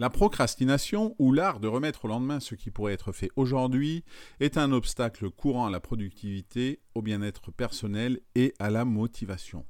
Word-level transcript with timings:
La 0.00 0.10
procrastination, 0.10 1.16
ou 1.18 1.32
l'art 1.32 1.58
de 1.58 1.66
remettre 1.66 2.04
au 2.04 2.08
lendemain 2.08 2.38
ce 2.38 2.54
qui 2.54 2.70
pourrait 2.70 2.92
être 2.92 3.10
fait 3.10 3.30
aujourd'hui, 3.34 4.04
est 4.38 4.56
un 4.56 4.70
obstacle 4.70 5.28
courant 5.28 5.66
à 5.66 5.70
la 5.70 5.80
productivité, 5.80 6.78
au 6.94 7.02
bien-être 7.02 7.50
personnel 7.50 8.20
et 8.36 8.54
à 8.60 8.70
la 8.70 8.84
motivation. 8.84 9.66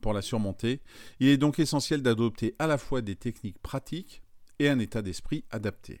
Pour 0.00 0.12
la 0.12 0.22
surmonter, 0.22 0.80
il 1.18 1.28
est 1.28 1.36
donc 1.36 1.58
essentiel 1.58 2.00
d'adopter 2.00 2.54
à 2.60 2.68
la 2.68 2.78
fois 2.78 3.02
des 3.02 3.16
techniques 3.16 3.58
pratiques 3.58 4.22
et 4.60 4.68
un 4.68 4.78
état 4.78 5.02
d'esprit 5.02 5.44
adapté. 5.50 6.00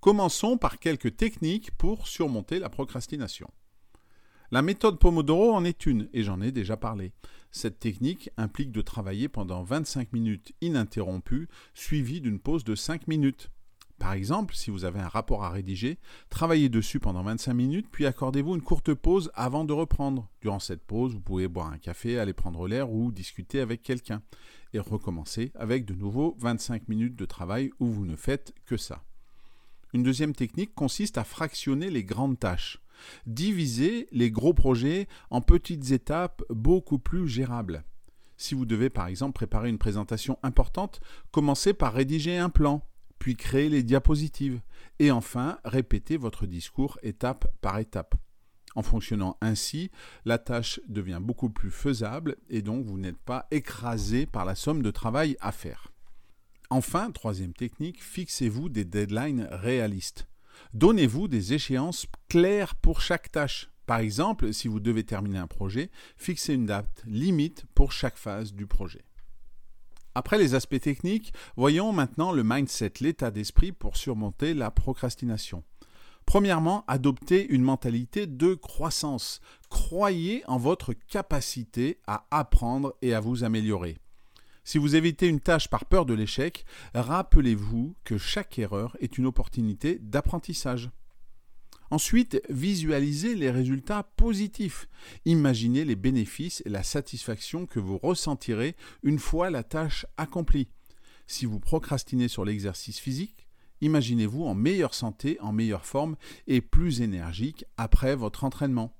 Commençons 0.00 0.56
par 0.56 0.78
quelques 0.78 1.18
techniques 1.18 1.72
pour 1.72 2.08
surmonter 2.08 2.58
la 2.58 2.70
procrastination. 2.70 3.50
La 4.50 4.62
méthode 4.62 4.98
Pomodoro 4.98 5.52
en 5.52 5.62
est 5.62 5.84
une, 5.84 6.08
et 6.14 6.22
j'en 6.22 6.40
ai 6.40 6.52
déjà 6.52 6.78
parlé. 6.78 7.12
Cette 7.50 7.78
technique 7.80 8.30
implique 8.38 8.72
de 8.72 8.80
travailler 8.80 9.28
pendant 9.28 9.62
25 9.62 10.14
minutes 10.14 10.54
ininterrompues, 10.62 11.48
suivies 11.74 12.22
d'une 12.22 12.40
pause 12.40 12.64
de 12.64 12.74
5 12.74 13.08
minutes. 13.08 13.50
Par 13.98 14.14
exemple, 14.14 14.54
si 14.54 14.70
vous 14.70 14.86
avez 14.86 15.00
un 15.00 15.08
rapport 15.08 15.44
à 15.44 15.50
rédiger, 15.50 15.98
travaillez 16.30 16.70
dessus 16.70 16.98
pendant 16.98 17.22
25 17.22 17.52
minutes, 17.52 17.88
puis 17.92 18.06
accordez-vous 18.06 18.54
une 18.54 18.62
courte 18.62 18.94
pause 18.94 19.30
avant 19.34 19.66
de 19.66 19.74
reprendre. 19.74 20.30
Durant 20.40 20.60
cette 20.60 20.82
pause, 20.82 21.12
vous 21.12 21.20
pouvez 21.20 21.46
boire 21.46 21.70
un 21.70 21.78
café, 21.78 22.18
aller 22.18 22.32
prendre 22.32 22.66
l'air 22.66 22.90
ou 22.90 23.12
discuter 23.12 23.60
avec 23.60 23.82
quelqu'un, 23.82 24.22
et 24.72 24.78
recommencer 24.78 25.52
avec 25.54 25.84
de 25.84 25.94
nouveau 25.94 26.36
25 26.38 26.88
minutes 26.88 27.16
de 27.16 27.26
travail 27.26 27.70
où 27.80 27.86
vous 27.88 28.06
ne 28.06 28.16
faites 28.16 28.54
que 28.64 28.78
ça. 28.78 29.04
Une 29.92 30.02
deuxième 30.02 30.34
technique 30.34 30.74
consiste 30.74 31.18
à 31.18 31.24
fractionner 31.24 31.90
les 31.90 32.04
grandes 32.04 32.38
tâches. 32.38 32.80
Diviser 33.26 34.06
les 34.12 34.30
gros 34.30 34.54
projets 34.54 35.08
en 35.30 35.40
petites 35.40 35.90
étapes 35.90 36.42
beaucoup 36.50 36.98
plus 36.98 37.26
gérables. 37.26 37.84
Si 38.36 38.54
vous 38.54 38.66
devez 38.66 38.88
par 38.88 39.06
exemple 39.06 39.34
préparer 39.34 39.68
une 39.68 39.78
présentation 39.78 40.38
importante, 40.42 41.00
commencez 41.30 41.74
par 41.74 41.92
rédiger 41.92 42.38
un 42.38 42.50
plan, 42.50 42.82
puis 43.18 43.36
créer 43.36 43.68
les 43.68 43.82
diapositives, 43.82 44.60
et 44.98 45.10
enfin 45.10 45.58
répétez 45.64 46.16
votre 46.16 46.46
discours 46.46 46.98
étape 47.02 47.46
par 47.60 47.78
étape. 47.78 48.14
En 48.76 48.82
fonctionnant 48.82 49.36
ainsi, 49.40 49.90
la 50.24 50.38
tâche 50.38 50.80
devient 50.88 51.18
beaucoup 51.20 51.50
plus 51.50 51.70
faisable 51.70 52.36
et 52.48 52.62
donc 52.62 52.86
vous 52.86 52.98
n'êtes 52.98 53.18
pas 53.18 53.46
écrasé 53.50 54.26
par 54.26 54.44
la 54.44 54.54
somme 54.54 54.82
de 54.82 54.90
travail 54.90 55.36
à 55.40 55.52
faire. 55.52 55.89
Enfin, 56.70 57.10
troisième 57.10 57.52
technique, 57.52 58.00
fixez-vous 58.00 58.68
des 58.68 58.84
deadlines 58.84 59.48
réalistes. 59.50 60.28
Donnez-vous 60.72 61.26
des 61.26 61.52
échéances 61.52 62.06
claires 62.28 62.76
pour 62.76 63.00
chaque 63.00 63.32
tâche. 63.32 63.70
Par 63.86 63.98
exemple, 63.98 64.52
si 64.52 64.68
vous 64.68 64.78
devez 64.78 65.02
terminer 65.02 65.38
un 65.38 65.48
projet, 65.48 65.90
fixez 66.16 66.54
une 66.54 66.66
date 66.66 67.02
limite 67.06 67.64
pour 67.74 67.90
chaque 67.90 68.16
phase 68.16 68.52
du 68.52 68.68
projet. 68.68 69.02
Après 70.14 70.38
les 70.38 70.54
aspects 70.54 70.80
techniques, 70.80 71.32
voyons 71.56 71.92
maintenant 71.92 72.30
le 72.30 72.44
mindset, 72.44 72.92
l'état 73.00 73.32
d'esprit 73.32 73.72
pour 73.72 73.96
surmonter 73.96 74.54
la 74.54 74.70
procrastination. 74.70 75.64
Premièrement, 76.24 76.84
adoptez 76.86 77.48
une 77.48 77.62
mentalité 77.62 78.28
de 78.28 78.54
croissance. 78.54 79.40
Croyez 79.70 80.44
en 80.46 80.58
votre 80.58 80.92
capacité 80.92 81.98
à 82.06 82.26
apprendre 82.30 82.94
et 83.02 83.12
à 83.14 83.18
vous 83.18 83.42
améliorer. 83.42 83.98
Si 84.70 84.78
vous 84.78 84.94
évitez 84.94 85.26
une 85.26 85.40
tâche 85.40 85.66
par 85.66 85.84
peur 85.84 86.06
de 86.06 86.14
l'échec, 86.14 86.64
rappelez-vous 86.94 87.96
que 88.04 88.18
chaque 88.18 88.56
erreur 88.56 88.96
est 89.00 89.18
une 89.18 89.26
opportunité 89.26 89.98
d'apprentissage. 90.00 90.90
Ensuite, 91.90 92.40
visualisez 92.48 93.34
les 93.34 93.50
résultats 93.50 94.04
positifs. 94.16 94.88
Imaginez 95.24 95.84
les 95.84 95.96
bénéfices 95.96 96.62
et 96.64 96.68
la 96.68 96.84
satisfaction 96.84 97.66
que 97.66 97.80
vous 97.80 97.98
ressentirez 97.98 98.76
une 99.02 99.18
fois 99.18 99.50
la 99.50 99.64
tâche 99.64 100.06
accomplie. 100.16 100.68
Si 101.26 101.46
vous 101.46 101.58
procrastinez 101.58 102.28
sur 102.28 102.44
l'exercice 102.44 103.00
physique, 103.00 103.48
imaginez-vous 103.80 104.44
en 104.44 104.54
meilleure 104.54 104.94
santé, 104.94 105.36
en 105.40 105.50
meilleure 105.50 105.84
forme 105.84 106.14
et 106.46 106.60
plus 106.60 107.00
énergique 107.00 107.64
après 107.76 108.14
votre 108.14 108.44
entraînement. 108.44 108.96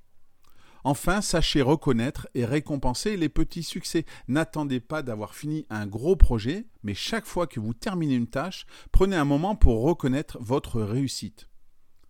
Enfin, 0.84 1.20
sachez 1.20 1.62
reconnaître 1.62 2.28
et 2.34 2.44
récompenser 2.44 3.16
les 3.16 3.28
petits 3.28 3.62
succès. 3.62 4.06
N'attendez 4.28 4.80
pas 4.80 5.02
d'avoir 5.02 5.34
fini 5.34 5.66
un 5.70 5.86
gros 5.86 6.16
projet, 6.16 6.66
mais 6.82 6.94
chaque 6.94 7.26
fois 7.26 7.46
que 7.46 7.60
vous 7.60 7.74
terminez 7.74 8.14
une 8.14 8.28
tâche, 8.28 8.66
prenez 8.92 9.16
un 9.16 9.24
moment 9.24 9.56
pour 9.56 9.82
reconnaître 9.82 10.38
votre 10.40 10.80
réussite. 10.80 11.48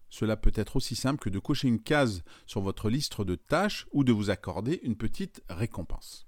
Cela 0.08 0.36
peut 0.36 0.52
être 0.54 0.76
aussi 0.76 0.96
simple 0.96 1.20
que 1.20 1.30
de 1.30 1.38
cocher 1.38 1.68
une 1.68 1.82
case 1.82 2.24
sur 2.46 2.60
votre 2.60 2.90
liste 2.90 3.20
de 3.22 3.36
tâches 3.36 3.86
ou 3.92 4.04
de 4.04 4.12
vous 4.12 4.30
accorder 4.30 4.80
une 4.82 4.96
petite 4.96 5.42
récompense. 5.48 6.26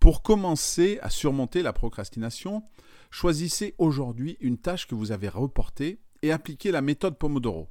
Pour 0.00 0.22
commencer 0.22 0.98
à 1.00 1.10
surmonter 1.10 1.62
la 1.62 1.72
procrastination, 1.72 2.64
choisissez 3.10 3.74
aujourd'hui 3.78 4.36
une 4.40 4.58
tâche 4.58 4.86
que 4.86 4.94
vous 4.94 5.12
avez 5.12 5.28
reportée 5.28 6.00
et 6.22 6.32
appliquez 6.32 6.72
la 6.72 6.82
méthode 6.82 7.18
Pomodoro. 7.18 7.68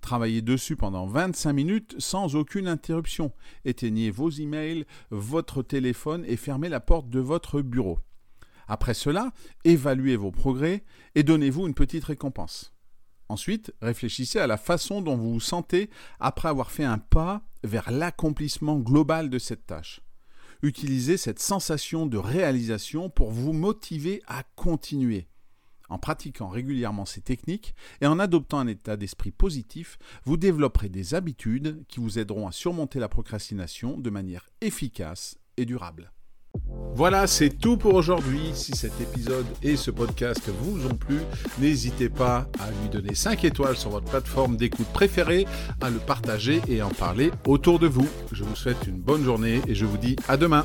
Travaillez 0.00 0.42
dessus 0.42 0.76
pendant 0.76 1.06
25 1.06 1.52
minutes 1.52 1.96
sans 1.98 2.36
aucune 2.36 2.68
interruption. 2.68 3.32
Éteignez 3.64 4.10
vos 4.10 4.30
emails, 4.30 4.84
votre 5.10 5.62
téléphone 5.62 6.24
et 6.26 6.36
fermez 6.36 6.68
la 6.68 6.80
porte 6.80 7.10
de 7.10 7.20
votre 7.20 7.60
bureau. 7.60 7.98
Après 8.68 8.94
cela, 8.94 9.32
évaluez 9.64 10.16
vos 10.16 10.32
progrès 10.32 10.84
et 11.14 11.22
donnez-vous 11.22 11.66
une 11.66 11.74
petite 11.74 12.04
récompense. 12.04 12.72
Ensuite, 13.28 13.72
réfléchissez 13.82 14.38
à 14.38 14.46
la 14.46 14.56
façon 14.56 15.00
dont 15.00 15.16
vous 15.16 15.34
vous 15.34 15.40
sentez 15.40 15.90
après 16.20 16.48
avoir 16.48 16.70
fait 16.70 16.84
un 16.84 16.98
pas 16.98 17.42
vers 17.64 17.90
l'accomplissement 17.90 18.78
global 18.78 19.30
de 19.30 19.38
cette 19.38 19.66
tâche. 19.66 20.00
Utilisez 20.62 21.16
cette 21.16 21.40
sensation 21.40 22.06
de 22.06 22.16
réalisation 22.16 23.10
pour 23.10 23.30
vous 23.30 23.52
motiver 23.52 24.22
à 24.26 24.42
continuer. 24.54 25.28
En 25.88 25.98
pratiquant 25.98 26.48
régulièrement 26.48 27.04
ces 27.04 27.20
techniques 27.20 27.74
et 28.00 28.06
en 28.06 28.18
adoptant 28.18 28.58
un 28.58 28.66
état 28.66 28.96
d'esprit 28.96 29.30
positif, 29.30 29.98
vous 30.24 30.36
développerez 30.36 30.88
des 30.88 31.14
habitudes 31.14 31.84
qui 31.88 32.00
vous 32.00 32.18
aideront 32.18 32.48
à 32.48 32.52
surmonter 32.52 32.98
la 32.98 33.08
procrastination 33.08 33.98
de 33.98 34.10
manière 34.10 34.48
efficace 34.60 35.38
et 35.56 35.64
durable. 35.64 36.12
Voilà, 36.94 37.26
c'est 37.26 37.50
tout 37.50 37.76
pour 37.76 37.94
aujourd'hui. 37.94 38.50
Si 38.54 38.74
cet 38.74 39.00
épisode 39.00 39.46
et 39.62 39.76
ce 39.76 39.90
podcast 39.90 40.48
vous 40.48 40.86
ont 40.86 40.94
plu, 40.94 41.18
n'hésitez 41.58 42.08
pas 42.08 42.48
à 42.58 42.70
lui 42.70 42.88
donner 42.90 43.14
5 43.14 43.44
étoiles 43.44 43.76
sur 43.76 43.90
votre 43.90 44.06
plateforme 44.06 44.56
d'écoute 44.56 44.88
préférée, 44.88 45.46
à 45.80 45.90
le 45.90 45.98
partager 45.98 46.62
et 46.68 46.82
en 46.82 46.90
parler 46.90 47.30
autour 47.46 47.78
de 47.78 47.86
vous. 47.86 48.08
Je 48.32 48.44
vous 48.44 48.56
souhaite 48.56 48.86
une 48.86 48.98
bonne 48.98 49.24
journée 49.24 49.60
et 49.66 49.74
je 49.74 49.84
vous 49.84 49.98
dis 49.98 50.16
à 50.28 50.36
demain. 50.36 50.64